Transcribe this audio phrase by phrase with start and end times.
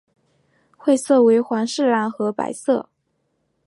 [0.75, 2.89] 会色为皇室蓝和白色。